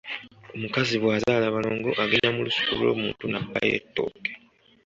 [0.55, 4.31] Omukazi bwazaala abalongo agenda mu lusuku lw’omuntu n’abbayo ettooke.